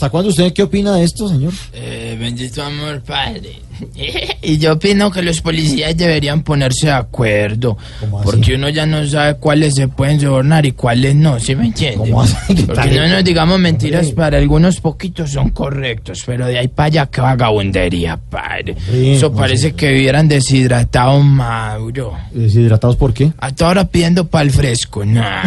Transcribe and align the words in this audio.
¿Hasta 0.00 0.08
cuándo 0.08 0.30
usted 0.30 0.54
qué 0.54 0.62
opina 0.62 0.96
de 0.96 1.04
esto, 1.04 1.28
señor? 1.28 1.52
Eh, 1.74 2.09
bendito 2.20 2.62
amor, 2.62 3.02
padre. 3.02 3.58
y 4.42 4.58
yo 4.58 4.74
opino 4.74 5.10
que 5.10 5.22
los 5.22 5.40
policías 5.40 5.96
deberían 5.96 6.42
ponerse 6.42 6.86
de 6.88 6.92
acuerdo. 6.92 7.78
Porque 8.22 8.54
uno 8.54 8.68
ya 8.68 8.84
no 8.84 9.06
sabe 9.06 9.36
cuáles 9.36 9.74
se 9.74 9.88
pueden 9.88 10.20
sobornar 10.20 10.66
y 10.66 10.72
cuáles 10.72 11.14
no, 11.14 11.40
¿sí 11.40 11.56
me 11.56 11.66
entiende? 11.66 11.96
¿Cómo 11.96 12.20
así? 12.22 12.36
¿Qué 12.54 12.62
Porque 12.64 12.90
no 12.90 13.08
nos 13.08 13.24
digamos 13.24 13.58
mentiras, 13.58 14.02
Hombre. 14.08 14.16
para 14.16 14.38
algunos 14.38 14.80
poquitos 14.80 15.30
son 15.30 15.50
correctos, 15.50 16.22
pero 16.26 16.46
de 16.46 16.58
ahí 16.58 16.68
para 16.68 16.86
allá 16.88 17.06
que 17.06 17.20
vagabundería, 17.22 18.18
padre. 18.18 18.76
Hombre, 18.86 19.14
Eso 19.16 19.28
¿cómo 19.28 19.40
parece 19.40 19.68
así? 19.68 19.76
que 19.76 19.92
hubieran 19.94 20.28
deshidratado 20.28 21.20
Mauro. 21.22 22.12
¿Deshidratados 22.32 22.96
por 22.96 23.14
qué? 23.14 23.32
A 23.38 23.50
toda 23.54 23.70
hora 23.70 23.84
pidiendo 23.88 24.26
para 24.26 24.44
el 24.44 24.50
fresco, 24.50 25.04
nah. 25.06 25.42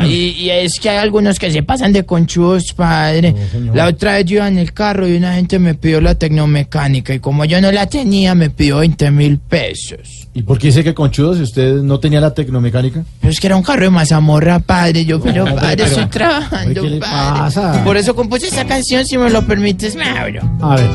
y, 0.04 0.30
y 0.38 0.50
es 0.50 0.80
que 0.80 0.90
hay 0.90 0.96
algunos 0.98 1.38
que 1.38 1.52
se 1.52 1.62
pasan 1.62 1.92
de 1.92 2.04
conchudos, 2.04 2.72
padre. 2.72 3.32
No, 3.60 3.74
la 3.76 3.86
otra 3.86 4.14
vez 4.14 4.24
yo 4.24 4.36
iba 4.38 4.48
en 4.48 4.58
el 4.58 4.72
carro 4.72 5.06
y 5.06 5.16
una 5.16 5.34
gente 5.34 5.60
me 5.60 5.74
pidió 5.74 6.00
la 6.00 6.15
tecnomecánica 6.16 7.14
y 7.14 7.20
como 7.20 7.44
yo 7.44 7.60
no 7.60 7.70
la 7.72 7.86
tenía, 7.86 8.34
me 8.34 8.50
pidió 8.50 8.78
20 8.78 9.10
mil 9.10 9.38
pesos. 9.38 10.28
¿Y 10.34 10.42
por 10.42 10.58
qué 10.58 10.66
dice 10.66 10.84
que 10.84 10.92
conchudo 10.92 11.34
si 11.34 11.42
usted 11.42 11.76
no 11.76 11.98
tenía 11.98 12.20
la 12.20 12.34
tecnomecánica? 12.34 13.02
Pero 13.20 13.32
es 13.32 13.40
que 13.40 13.46
era 13.46 13.56
un 13.56 13.62
carro 13.62 13.84
de 13.84 13.90
mazamorra, 13.90 14.58
padre. 14.58 15.04
Yo, 15.04 15.20
pero 15.20 15.44
padre, 15.44 15.76
pero- 15.76 15.84
estoy 15.86 16.06
trabajando, 16.06 16.82
¿qué 16.82 16.90
le 16.90 16.98
padre. 16.98 17.40
pasa? 17.40 17.84
Por 17.84 17.96
eso 17.96 18.14
compuse 18.14 18.48
esa 18.48 18.64
canción, 18.66 19.04
si 19.06 19.16
me 19.16 19.30
lo 19.30 19.46
permites, 19.46 19.96
Mauro. 19.96 20.40
A 20.60 20.76
ver. 20.76 20.90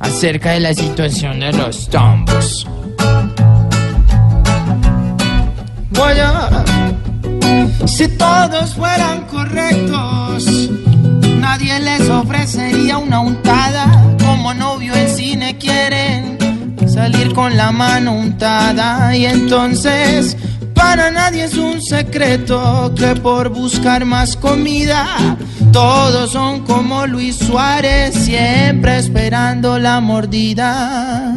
Acerca 0.00 0.52
de 0.52 0.60
la 0.60 0.74
situación 0.74 1.40
de 1.40 1.52
los 1.52 1.88
tombos. 1.88 2.66
Voy 5.90 6.12
a... 6.22 6.64
Si 7.86 8.08
todos 8.08 8.74
fueran 8.74 8.99
les 12.40 12.54
ofrecería 12.54 12.98
una 12.98 13.20
untada. 13.20 14.16
Como 14.24 14.54
novio 14.54 14.94
en 14.94 15.08
cine 15.08 15.58
quieren 15.58 16.38
salir 16.88 17.32
con 17.34 17.56
la 17.56 17.70
mano 17.70 18.12
untada. 18.12 19.14
Y 19.14 19.26
entonces, 19.26 20.36
para 20.74 21.10
nadie 21.10 21.44
es 21.44 21.56
un 21.56 21.82
secreto 21.82 22.92
que 22.96 23.14
por 23.16 23.50
buscar 23.50 24.04
más 24.04 24.36
comida, 24.36 25.36
todos 25.72 26.32
son 26.32 26.60
como 26.60 27.06
Luis 27.06 27.36
Suárez, 27.36 28.14
siempre 28.14 28.98
esperando 28.98 29.78
la 29.78 30.00
mordida. 30.00 31.34